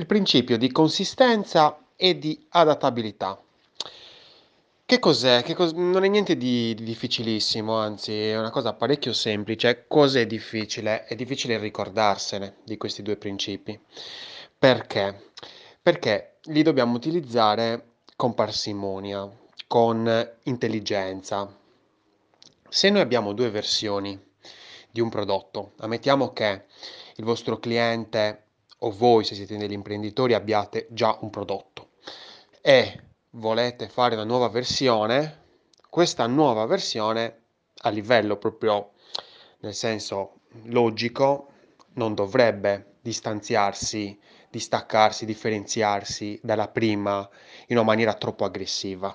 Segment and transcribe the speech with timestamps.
[0.00, 3.38] il principio di consistenza e di adattabilità.
[4.86, 5.42] Che cos'è?
[5.42, 9.84] Che cos- non è niente di, di difficilissimo, anzi è una cosa parecchio semplice.
[9.86, 11.04] Cos'è difficile?
[11.04, 13.78] È difficile ricordarsene di questi due principi.
[14.58, 15.30] Perché?
[15.80, 19.30] Perché li dobbiamo utilizzare con parsimonia,
[19.68, 21.56] con intelligenza.
[22.68, 24.18] Se noi abbiamo due versioni
[24.90, 26.64] di un prodotto, ammettiamo che
[27.16, 28.46] il vostro cliente
[28.82, 31.90] o voi, se siete degli imprenditori, abbiate già un prodotto
[32.60, 33.00] e
[33.30, 35.38] volete fare una nuova versione,
[35.88, 37.42] questa nuova versione
[37.82, 38.92] a livello proprio
[39.60, 41.48] nel senso logico
[41.94, 44.18] non dovrebbe distanziarsi,
[44.48, 47.28] distaccarsi, differenziarsi dalla prima
[47.66, 49.14] in una maniera troppo aggressiva.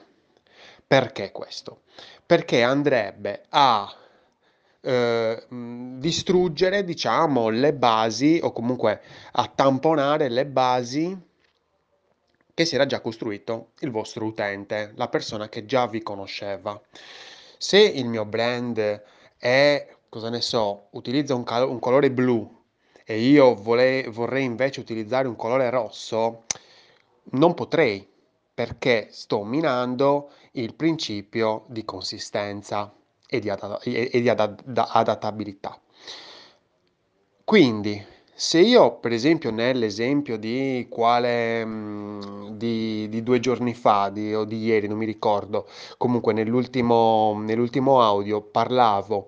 [0.88, 1.81] Perché questo?
[2.25, 3.91] Perché andrebbe a
[4.85, 5.45] eh,
[5.98, 11.20] distruggere, diciamo, le basi o comunque a tamponare le basi
[12.53, 16.80] che si era già costruito il vostro utente, la persona che già vi conosceva.
[17.58, 19.03] Se il mio brand
[19.38, 22.63] è, cosa ne so, utilizza un, cal- un colore blu
[23.03, 26.44] e io vole- vorrei invece utilizzare un colore rosso,
[27.31, 28.08] non potrei
[28.53, 32.94] perché sto minando il principio di consistenza
[33.28, 35.80] e di, adatt- e di adatt- adattabilità.
[37.44, 44.34] Quindi, se io, per esempio, nell'esempio di quale mm, di, di due giorni fa di,
[44.34, 49.28] o di ieri, non mi ricordo, comunque nell'ultimo, nell'ultimo audio parlavo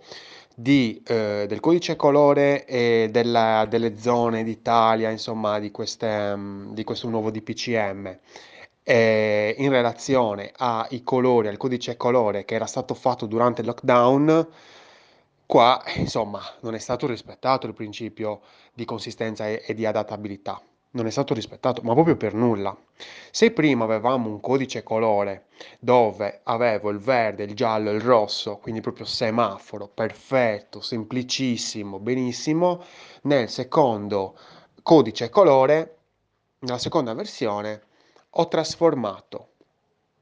[0.55, 6.83] di, eh, del codice colore e della- delle zone d'Italia, insomma, di, queste, mm, di
[6.83, 8.17] questo nuovo DPCM
[8.89, 14.47] eh, in relazione ai colori, al codice colore che era stato fatto durante il lockdown,
[15.45, 18.39] qua insomma non è stato rispettato il principio
[18.73, 20.61] di consistenza e, e di adattabilità.
[20.91, 22.75] Non è stato rispettato, ma proprio per nulla.
[23.29, 25.47] Se prima avevamo un codice colore
[25.79, 32.81] dove avevo il verde, il giallo e il rosso, quindi proprio semaforo, perfetto, semplicissimo, benissimo,
[33.23, 34.37] nel secondo
[34.81, 35.97] codice colore,
[36.59, 37.81] nella seconda versione,
[38.29, 39.49] ho trasformato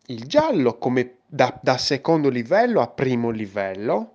[0.08, 4.12] il giallo come da, da secondo livello a primo livello,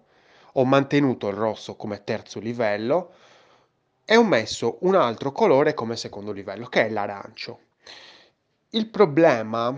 [0.54, 3.12] ho mantenuto il rosso come terzo livello
[4.04, 7.60] e ho messo un altro colore come secondo livello, che è l'arancio.
[8.70, 9.76] Il problema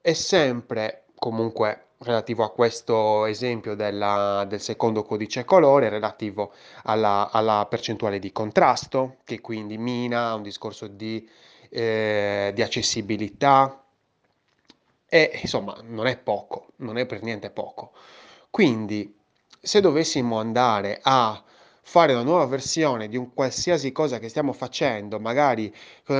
[0.00, 6.52] è sempre comunque relativo a questo esempio della, del secondo codice colore, relativo
[6.84, 11.28] alla, alla, percentuale di contrasto, che quindi mina un discorso di
[11.72, 13.82] eh, di accessibilità
[15.08, 17.92] e insomma non è poco, non è per niente poco.
[18.50, 19.14] Quindi
[19.60, 21.42] se dovessimo andare a
[21.84, 25.74] fare una nuova versione di un qualsiasi cosa che stiamo facendo, magari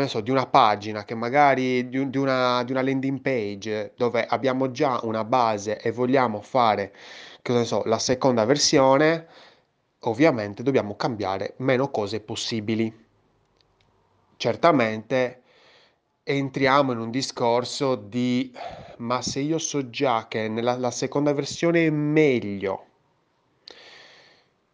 [0.06, 4.70] so, di una pagina, che magari di, di, una, di, una, landing page dove abbiamo
[4.70, 6.94] già una base e vogliamo fare
[7.64, 9.26] so, la seconda versione,
[10.00, 13.00] ovviamente dobbiamo cambiare meno cose possibili.
[14.36, 15.41] Certamente
[16.24, 18.54] entriamo in un discorso di
[18.98, 22.86] ma se io so già che nella seconda versione è meglio,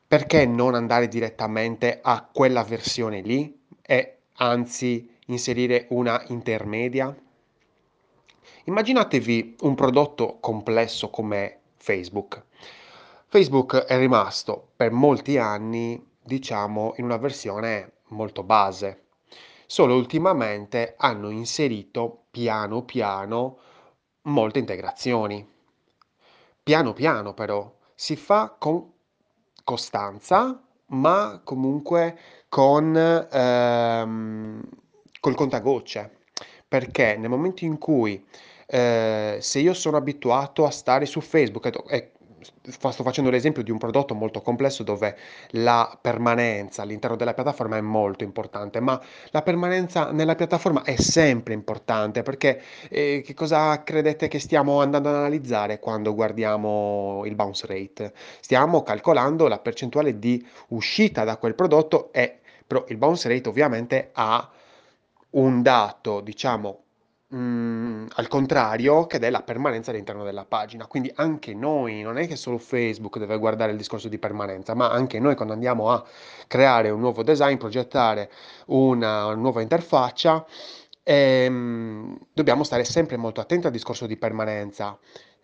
[0.06, 7.14] perché non andare direttamente a quella versione lì e anzi inserire una intermedia?
[8.64, 12.44] Immaginatevi un prodotto complesso come Facebook.
[13.26, 19.07] Facebook è rimasto per molti anni, diciamo, in una versione molto base
[19.70, 23.58] solo ultimamente hanno inserito piano piano
[24.22, 25.46] molte integrazioni.
[26.62, 28.90] Piano piano però si fa con
[29.62, 32.18] costanza, ma comunque
[32.48, 34.62] con ehm,
[35.20, 36.20] col contagocce,
[36.66, 38.24] perché nel momento in cui
[38.66, 42.12] eh, se io sono abituato a stare su Facebook e,
[42.62, 45.16] sto facendo l'esempio di un prodotto molto complesso dove
[45.50, 49.00] la permanenza all'interno della piattaforma è molto importante, ma
[49.30, 55.08] la permanenza nella piattaforma è sempre importante perché eh, che cosa credete che stiamo andando
[55.08, 58.12] ad analizzare quando guardiamo il bounce rate?
[58.40, 64.10] Stiamo calcolando la percentuale di uscita da quel prodotto e però il bounce rate ovviamente
[64.12, 64.50] ha
[65.30, 66.82] un dato, diciamo,
[67.30, 70.86] Mhmm, al contrario che della permanenza all'interno della pagina.
[70.86, 74.90] Quindi anche noi, non è che solo Facebook deve guardare il discorso di permanenza, ma
[74.90, 76.02] anche noi quando andiamo a
[76.46, 78.30] creare un nuovo design, progettare
[78.66, 80.44] una nuova interfaccia,
[81.02, 84.98] ehm, dobbiamo stare sempre molto attenti al discorso di permanenza.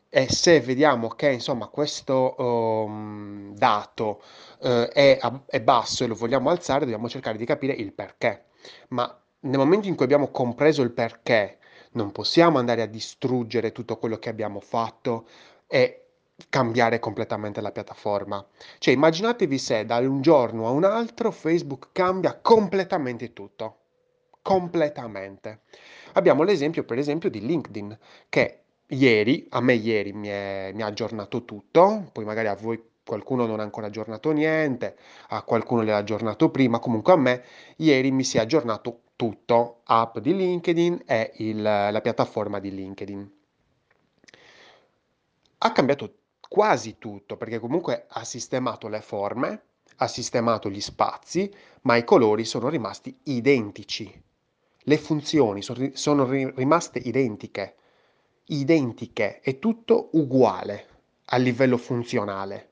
[0.09, 4.23] E se vediamo che insomma questo um, dato
[4.61, 8.45] uh, è, è basso e lo vogliamo alzare, dobbiamo cercare di capire il perché.
[8.89, 11.59] Ma nel momento in cui abbiamo compreso il perché,
[11.94, 15.26] non possiamo andare a distruggere tutto quello che abbiamo fatto
[15.67, 16.00] e
[16.49, 18.44] cambiare completamente la piattaforma.
[18.79, 23.79] Cioè, immaginatevi se da un giorno a un altro Facebook cambia completamente tutto.
[24.43, 25.61] Completamente.
[26.14, 27.99] Abbiamo l'esempio, per esempio, di LinkedIn,
[28.29, 28.58] che
[28.88, 33.47] ieri, a me ieri mi, è, mi ha aggiornato tutto, poi magari a voi qualcuno
[33.47, 34.97] non ha ancora aggiornato niente,
[35.29, 37.44] a qualcuno l'ha aggiornato prima, comunque a me
[37.76, 43.32] ieri mi si è aggiornato tutto, app di LinkedIn e il, la piattaforma di LinkedIn.
[45.58, 49.62] Ha cambiato quasi tutto, perché comunque ha sistemato le forme,
[49.96, 51.52] ha sistemato gli spazi,
[51.82, 54.22] ma i colori sono rimasti identici.
[54.87, 57.76] Le funzioni sono rimaste identiche,
[58.46, 60.88] identiche, è tutto uguale
[61.26, 62.69] a livello funzionale.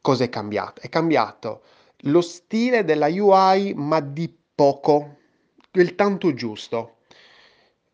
[0.00, 0.80] Cosa è cambiato?
[0.80, 1.62] È cambiato
[2.02, 5.18] lo stile della UI, ma di poco,
[5.74, 6.96] il tanto giusto.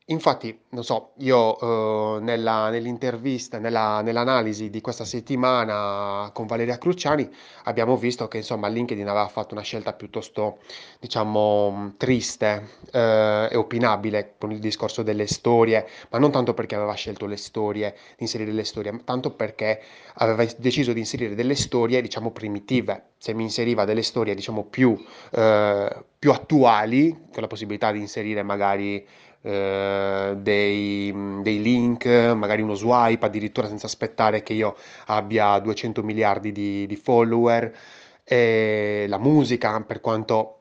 [0.08, 7.30] Infatti, non so, io eh, nella, nell'intervista, nella, nell'analisi di questa settimana con Valeria Cruciani
[7.64, 10.58] abbiamo visto che insomma LinkedIn aveva fatto una scelta piuttosto,
[11.00, 16.94] diciamo, triste eh, e opinabile con il discorso delle storie, ma non tanto perché aveva
[16.94, 19.82] scelto le storie, di inserire le storie, ma tanto perché
[20.14, 23.12] aveva deciso di inserire delle storie, diciamo, primitive.
[23.18, 25.02] Se mi inseriva delle storie, diciamo, più,
[25.32, 29.06] eh, più attuali, con la possibilità di inserire magari
[29.42, 34.74] eh, dei, dei, link, magari uno swipe, addirittura senza aspettare che io
[35.08, 37.76] abbia 200 miliardi di, di follower,
[38.24, 40.60] e la musica, per quanto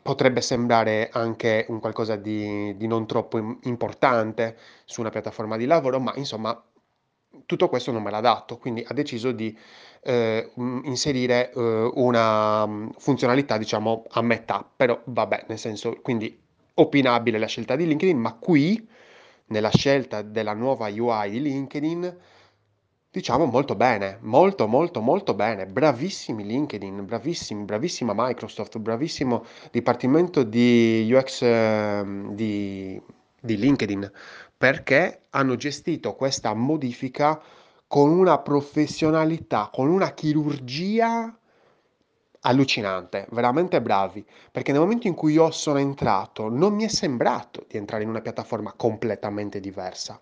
[0.00, 4.56] potrebbe sembrare anche un qualcosa di, di non troppo importante
[4.86, 6.58] su una piattaforma di lavoro, ma insomma
[7.44, 9.54] tutto questo non me l'ha dato, quindi ha deciso di
[10.06, 10.50] eh,
[10.84, 16.38] inserire eh, una funzionalità, diciamo, a metà, però vabbè, nel senso, quindi
[16.74, 18.88] opinabile la scelta di LinkedIn, ma qui,
[19.46, 22.16] nella scelta della nuova UI di LinkedIn,
[23.10, 31.10] diciamo molto bene, molto molto molto bene, bravissimi LinkedIn, bravissimi, bravissima Microsoft, bravissimo Dipartimento di
[31.12, 33.00] UX eh, di,
[33.40, 34.10] di LinkedIn,
[34.56, 37.40] perché hanno gestito questa modifica
[37.86, 41.38] con una professionalità, con una chirurgia
[42.40, 47.64] allucinante, veramente bravi, perché nel momento in cui io sono entrato non mi è sembrato
[47.68, 50.20] di entrare in una piattaforma completamente diversa.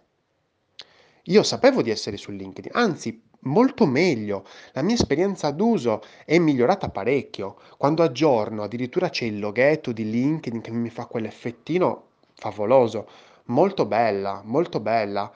[1.28, 6.90] Io sapevo di essere su LinkedIn, anzi molto meglio, la mia esperienza d'uso è migliorata
[6.90, 7.56] parecchio.
[7.76, 13.08] Quando aggiorno addirittura c'è il loghetto di LinkedIn che mi fa quell'effettino favoloso,
[13.46, 15.32] molto bella, molto bella.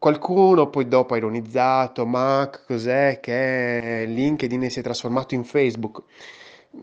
[0.00, 6.04] Qualcuno poi dopo ha ironizzato, ma cos'è che LinkedIn si è trasformato in Facebook?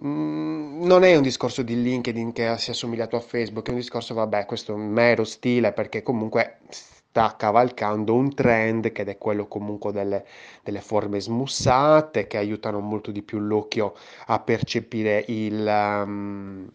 [0.06, 3.78] Mm, non è un discorso di LinkedIn che si è assomigliato a Facebook, è un
[3.78, 9.18] discorso, vabbè, questo è un mero stile perché comunque sta cavalcando un trend che è
[9.18, 10.24] quello comunque delle,
[10.62, 13.96] delle forme smussate che aiutano molto di più l'occhio
[14.28, 15.66] a percepire il,
[16.06, 16.70] um,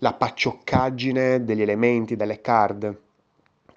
[0.00, 3.06] la paccioccaggine degli elementi, delle card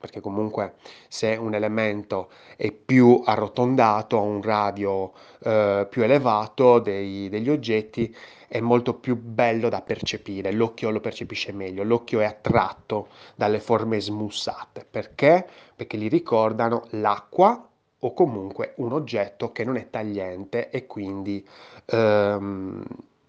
[0.01, 0.73] perché comunque
[1.07, 5.13] se un elemento è più arrotondato, ha un radio
[5.43, 8.13] eh, più elevato dei, degli oggetti,
[8.47, 14.01] è molto più bello da percepire, l'occhio lo percepisce meglio, l'occhio è attratto dalle forme
[14.01, 15.47] smussate, perché?
[15.73, 17.65] Perché gli ricordano l'acqua
[18.03, 21.47] o comunque un oggetto che non è tagliente e quindi
[21.85, 22.83] ehm,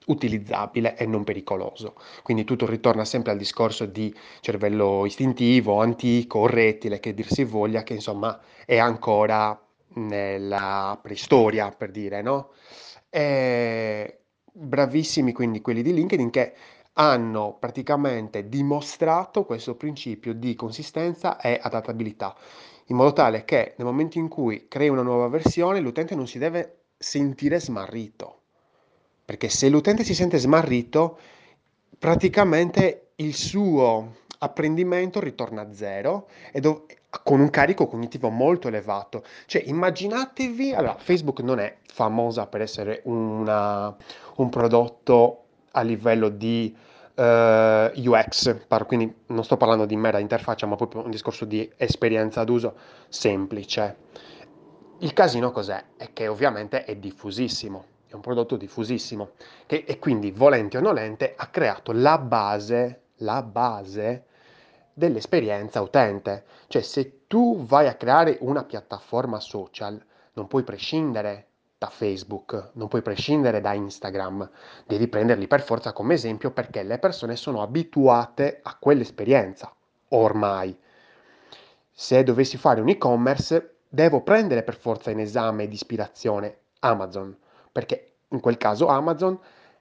[0.07, 1.95] utilizzabile e non pericoloso.
[2.23, 7.83] Quindi tutto ritorna sempre al discorso di cervello istintivo, antico, rettile, che dir si voglia,
[7.83, 9.59] che insomma è ancora
[9.95, 12.51] nella preistoria, per dire, no?
[13.11, 14.19] E
[14.53, 16.55] bravissimi quindi quelli di LinkedIn che
[16.95, 22.37] hanno praticamente dimostrato questo principio di consistenza e adattabilità,
[22.87, 26.39] in modo tale che nel momento in cui crei una nuova versione l'utente non si
[26.39, 28.42] deve sentire smarrito
[29.25, 31.19] perché se l'utente si sente smarrito,
[31.99, 36.85] praticamente il suo apprendimento ritorna a zero dov-
[37.23, 39.23] con un carico cognitivo molto elevato.
[39.47, 43.95] Cioè, immaginatevi, allora, Facebook non è famosa per essere una,
[44.37, 46.75] un prodotto a livello di
[47.15, 51.45] uh, eh, UX, par- quindi non sto parlando di mera interfaccia, ma proprio un discorso
[51.45, 52.75] di esperienza d'uso
[53.09, 53.97] semplice.
[55.01, 55.85] Il casino cos'è?
[55.97, 59.31] È che ovviamente è diffusissimo è un prodotto diffusissimo
[59.67, 64.27] che, e quindi volente o nolente ha creato la base, la base
[64.93, 66.45] dell'esperienza utente.
[66.67, 69.99] Cioè se tu vai a creare una piattaforma social
[70.35, 71.47] non puoi prescindere
[71.79, 74.49] da Facebook, non puoi prescindere da Instagram,
[74.87, 79.75] devi prenderli per forza come esempio perché le persone sono abituate a quell'esperienza,
[80.09, 80.79] ormai.
[81.91, 87.37] Se dovessi fare un e-commerce, devo prendere per forza in esame di ispirazione Amazon,
[87.73, 89.39] perché in quel caso Amazon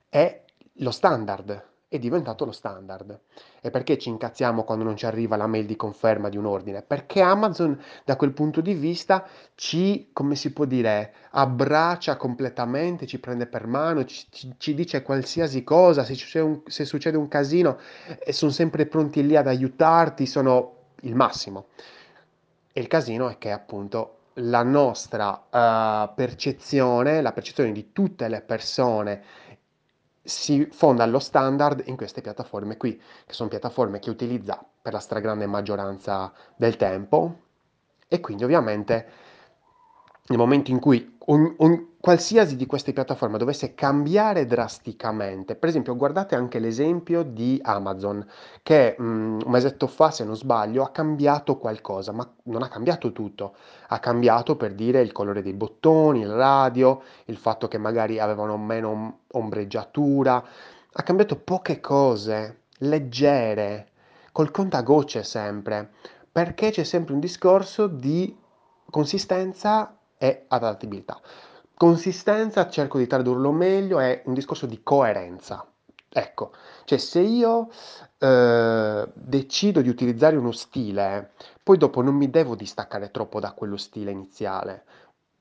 [0.09, 0.43] è
[0.75, 3.19] lo standard, è diventato lo standard.
[3.59, 6.81] E perché ci incazziamo quando non ci arriva la mail di conferma di un ordine?
[6.81, 13.19] Perché Amazon da quel punto di vista ci, come si può dire, abbraccia completamente, ci
[13.19, 17.27] prende per mano, ci, ci, ci dice qualsiasi cosa, se, succede un, se succede un
[17.27, 17.77] casino,
[18.19, 21.65] eh, sono sempre pronti lì ad aiutarti, sono il massimo.
[22.71, 28.41] E il casino è che appunto la nostra uh, percezione, la percezione di tutte le
[28.41, 29.23] persone
[30.23, 32.95] si fonda allo standard in queste piattaforme qui,
[33.25, 37.39] che sono piattaforme che utilizza per la stragrande maggioranza del tempo.
[38.07, 39.07] E quindi ovviamente
[40.27, 45.95] nel momento in cui un, un, qualsiasi di queste piattaforme dovesse cambiare drasticamente, per esempio
[45.95, 48.25] guardate anche l'esempio di Amazon,
[48.63, 53.11] che um, un mesetto fa, se non sbaglio, ha cambiato qualcosa, ma non ha cambiato
[53.11, 53.55] tutto,
[53.89, 58.57] ha cambiato per dire il colore dei bottoni, il radio, il fatto che magari avevano
[58.57, 60.43] meno ombreggiatura,
[60.93, 63.89] ha cambiato poche cose, leggere,
[64.31, 65.91] col contagocce sempre,
[66.31, 68.35] perché c'è sempre un discorso di
[68.89, 71.19] consistenza e adattabilità.
[71.75, 75.65] Consistenza, cerco di tradurlo meglio, è un discorso di coerenza.
[76.13, 76.51] Ecco,
[76.83, 77.69] cioè se io
[78.19, 81.31] eh, decido di utilizzare uno stile,
[81.63, 84.83] poi dopo non mi devo distaccare troppo da quello stile iniziale,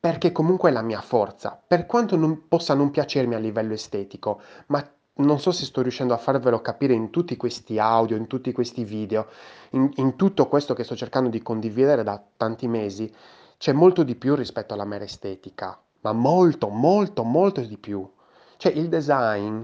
[0.01, 4.41] perché comunque è la mia forza, per quanto non possa non piacermi a livello estetico,
[4.69, 4.83] ma
[5.17, 8.85] non so se sto riuscendo a farvelo capire in tutti questi audio, in tutti questi
[8.85, 9.27] video,
[9.73, 13.13] in, in tutto questo che sto cercando di condividere da tanti mesi,
[13.61, 18.11] c'è molto di più rispetto alla mera estetica, ma molto, molto, molto di più.
[18.57, 19.63] Cioè il design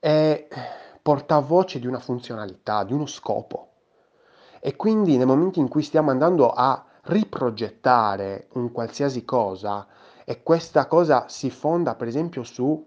[0.00, 0.48] è
[1.00, 3.74] portavoce di una funzionalità, di uno scopo.
[4.58, 9.86] E quindi nel momento in cui stiamo andando a riprogettare un qualsiasi cosa
[10.24, 12.84] e questa cosa si fonda per esempio su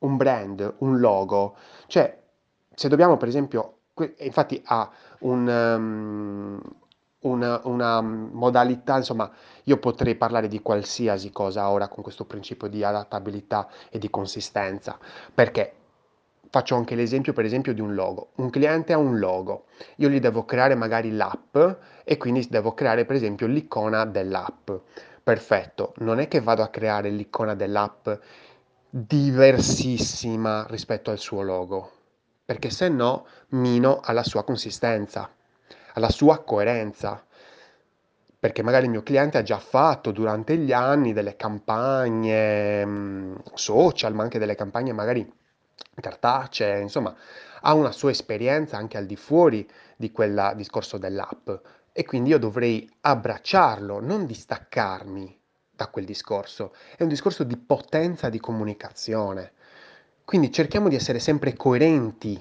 [0.00, 1.56] un brand, un logo,
[1.86, 2.22] cioè
[2.74, 3.78] se dobbiamo per esempio,
[4.18, 4.90] infatti ha
[5.20, 6.60] un, um,
[7.24, 9.30] una, una modalità, insomma,
[9.64, 14.98] io potrei parlare di qualsiasi cosa ora con questo principio di adattabilità e di consistenza,
[15.34, 15.74] perché
[16.50, 18.30] faccio anche l'esempio, per esempio, di un logo.
[18.36, 19.64] Un cliente ha un logo,
[19.96, 21.56] io gli devo creare magari l'app
[22.04, 24.70] e quindi devo creare, per esempio, l'icona dell'app.
[25.22, 28.08] Perfetto, non è che vado a creare l'icona dell'app
[28.90, 31.90] diversissima rispetto al suo logo,
[32.44, 35.28] perché se no mino alla sua consistenza
[35.94, 37.24] alla sua coerenza,
[38.38, 44.14] perché magari il mio cliente ha già fatto durante gli anni delle campagne mm, social,
[44.14, 45.32] ma anche delle campagne magari
[46.00, 47.14] cartacee, insomma,
[47.62, 51.50] ha una sua esperienza anche al di fuori di quel discorso dell'app
[51.92, 56.74] e quindi io dovrei abbracciarlo, non distaccarmi da quel discorso.
[56.96, 59.52] È un discorso di potenza di comunicazione.
[60.24, 62.40] Quindi cerchiamo di essere sempre coerenti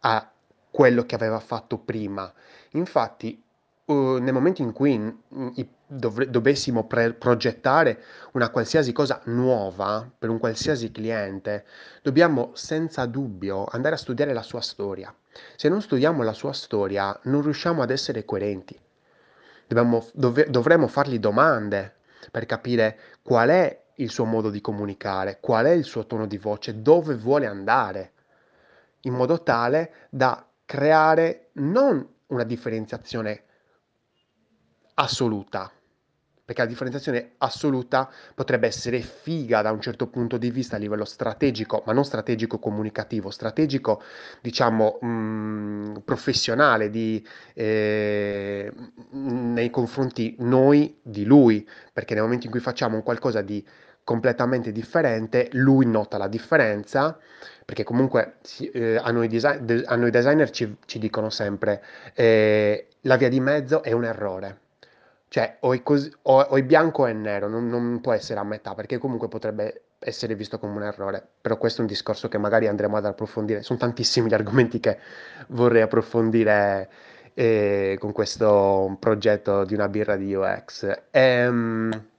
[0.00, 0.33] a
[0.74, 2.32] quello che aveva fatto prima.
[2.70, 3.40] Infatti,
[3.84, 5.48] uh, nel momento in cui mm,
[5.86, 8.02] dov- dovessimo pre- progettare
[8.32, 11.64] una qualsiasi cosa nuova per un qualsiasi cliente,
[12.02, 15.14] dobbiamo senza dubbio andare a studiare la sua storia.
[15.54, 18.76] Se non studiamo la sua storia, non riusciamo ad essere coerenti.
[19.68, 21.98] Dobbiamo, dov- dovremmo fargli domande
[22.32, 26.36] per capire qual è il suo modo di comunicare, qual è il suo tono di
[26.36, 28.10] voce, dove vuole andare,
[29.02, 33.42] in modo tale da creare non una differenziazione
[34.94, 35.70] assoluta,
[36.44, 41.06] perché la differenziazione assoluta potrebbe essere figa da un certo punto di vista a livello
[41.06, 44.02] strategico, ma non strategico comunicativo, strategico
[44.42, 48.70] diciamo mh, mm, professionale di, eh,
[49.10, 53.64] nei confronti noi di lui, perché nel momento in cui facciamo qualcosa di
[54.04, 57.18] completamente differente, lui nota la differenza,
[57.64, 58.36] perché comunque
[58.72, 61.82] eh, a, noi design, de, a, noi designer ci, ci dicono sempre
[62.14, 64.60] eh, la via di mezzo è un errore.
[65.28, 68.38] Cioè, o è, così, o, o è bianco o è nero, non, non, può essere
[68.38, 71.26] a metà, perché comunque potrebbe essere visto come un errore.
[71.40, 73.62] Però questo è un discorso che magari andremo ad approfondire.
[73.62, 74.98] Sono tantissimi gli argomenti che
[75.48, 76.88] vorrei approfondire
[77.34, 81.00] eh, con questo progetto di una birra di UX.
[81.10, 82.12] Ehm,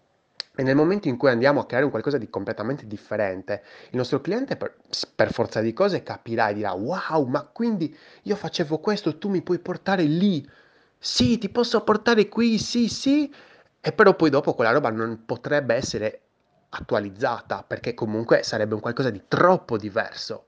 [0.56, 4.22] e nel momento in cui andiamo a creare un qualcosa di completamente differente, il nostro
[4.22, 4.76] cliente per,
[5.14, 9.42] per, forza di cose capirà e dirà wow, ma quindi io facevo questo, tu mi
[9.42, 10.48] puoi portare lì?
[10.98, 13.32] Sì, ti posso portare qui, sì, sì.
[13.82, 16.22] E però poi dopo quella roba non potrebbe essere
[16.70, 20.48] attualizzata, perché comunque sarebbe un qualcosa di troppo diverso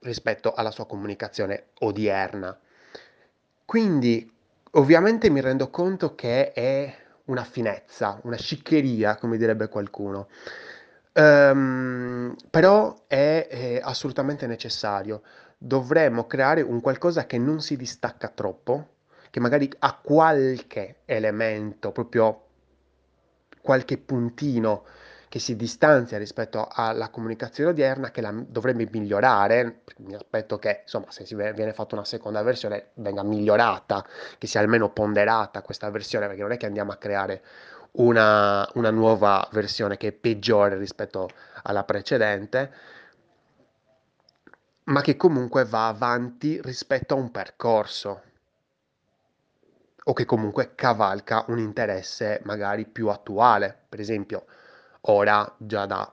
[0.00, 2.58] rispetto alla sua comunicazione odierna.
[3.64, 4.32] Quindi
[4.72, 10.28] ovviamente mi rendo conto che è una finezza, una sciccheria, come direbbe qualcuno.
[11.14, 15.22] Um, però è, è assolutamente necessario.
[15.56, 18.96] Dovremmo creare un qualcosa che non si distacca troppo,
[19.30, 22.42] che magari ha qualche elemento, proprio
[23.60, 24.84] qualche puntino
[25.28, 29.82] che si distanzia rispetto alla comunicazione odierna che la dovrebbe migliorare.
[29.98, 34.04] Mi aspetto che, insomma, se viene fatta una seconda versione venga migliorata,
[34.38, 37.42] che sia almeno ponderata questa versione, perché non è che andiamo a creare
[37.92, 41.28] una, una nuova versione che è peggiore rispetto
[41.62, 42.72] alla precedente,
[44.84, 48.22] ma che comunque va avanti rispetto a un percorso
[50.04, 53.76] o che comunque cavalca un interesse magari più attuale.
[53.86, 54.46] Per esempio,
[55.10, 56.12] ora già da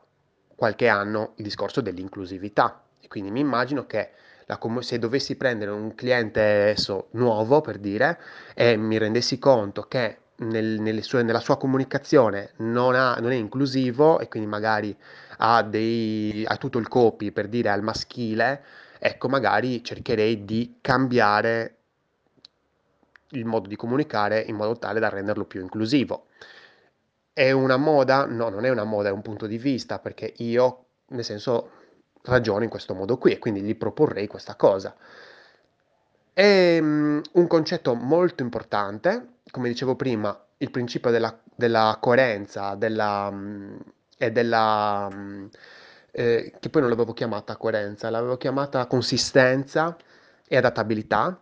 [0.55, 4.11] qualche anno il discorso dell'inclusività e quindi mi immagino che
[4.59, 8.19] com- se dovessi prendere un cliente adesso nuovo per dire
[8.53, 14.19] e mi rendessi conto che nel, sue, nella sua comunicazione non, ha, non, è inclusivo
[14.19, 14.95] e quindi magari
[15.37, 18.63] ha, dei, ha tutto il copy per dire al maschile,
[18.99, 21.75] ecco magari cercherei di cambiare
[23.29, 26.27] il modo di comunicare in modo tale da renderlo più inclusivo.
[27.37, 28.25] È una moda?
[28.25, 31.69] No, non è una moda, è un punto di vista, perché io, nel senso,
[32.21, 34.95] ragiono in questo modo qui e quindi gli proporrei questa cosa.
[36.31, 43.27] È um, un concetto molto importante, come dicevo prima, il principio della, della coerenza della,
[43.29, 43.79] um,
[44.17, 45.09] e della...
[45.11, 45.49] Um,
[46.11, 49.97] eh, che poi non l'avevo chiamata coerenza, l'avevo chiamata consistenza
[50.47, 51.37] e adattabilità.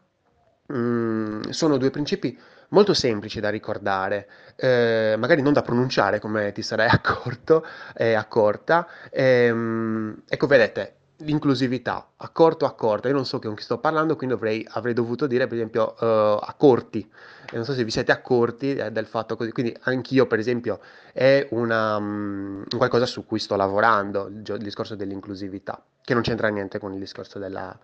[0.73, 2.35] Mm, sono due principi
[2.74, 4.27] molto semplici da ricordare,
[4.58, 7.65] eh, magari non da pronunciare come ti sarai accorto,
[7.96, 8.88] eh, accorta.
[9.10, 14.65] Ehm, ecco, vedete, l'inclusività, accorto, accorta, io non so con chi sto parlando, quindi avrei,
[14.72, 17.10] avrei dovuto dire per esempio uh, accorti,
[17.50, 20.80] e non so se vi siete accorti eh, del fatto così, quindi anch'io per esempio
[21.13, 26.47] è una, um, qualcosa su cui sto lavorando, il, il, discorso dell'inclusività, che non c'entra
[26.50, 27.78] niente con il discorso della,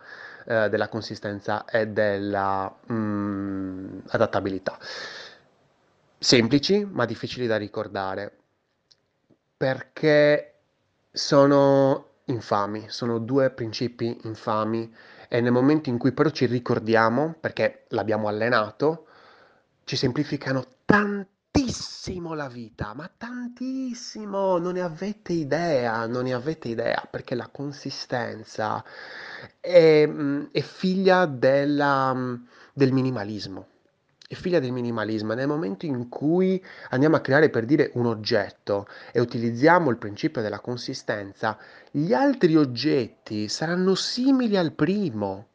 [0.50, 4.78] uh, della consistenza e della um, adattabilità.
[6.18, 8.36] Semplici ma difficili da ricordare,
[9.56, 10.56] perché
[11.12, 14.94] sono infami, sono due principi infami
[15.28, 19.06] e nel momento in cui però ci ricordiamo, perché l'abbiamo allenato,
[19.84, 20.66] ci semplificano
[21.52, 27.48] tantissimo la vita, ma tantissimo, non ne avete idea, non ne avete idea, perché la
[27.48, 28.84] consistenza
[29.60, 32.36] è, mm, è figlia della, mm,
[32.74, 33.68] del minimalismo
[34.30, 35.34] è figlia del minimalismo.
[35.34, 40.44] Nel momento in cui andiamo a creare per dire un oggetto e utilizziamo il principio
[40.44, 41.58] della consistenza,
[41.90, 45.48] gli altri oggetti saranno simili al primo.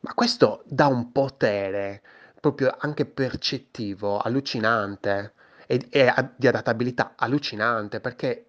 [0.00, 2.02] Ma questo dà un potere
[2.40, 5.32] proprio anche percettivo, allucinante
[5.66, 8.46] e, e di adattabilità allucinante perché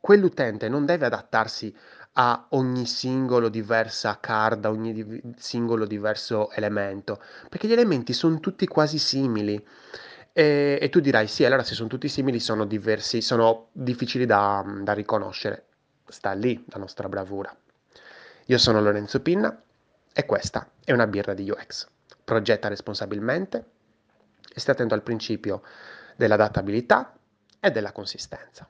[0.00, 1.74] quell'utente non deve adattarsi
[2.18, 8.40] a ogni singolo diversa card, a ogni di- singolo diverso elemento, perché gli elementi sono
[8.40, 9.62] tutti quasi simili.
[10.32, 14.64] E, e tu dirai, sì, allora se sono tutti simili sono diversi, sono difficili da,
[14.82, 15.64] da riconoscere.
[16.08, 17.54] Sta lì la nostra bravura.
[18.46, 19.60] Io sono Lorenzo Pinna
[20.12, 21.88] e questa è una birra di UX.
[22.26, 23.64] Progetta responsabilmente
[24.52, 25.62] e stai attento al principio
[26.16, 27.16] dell'adattabilità
[27.60, 28.68] e della consistenza.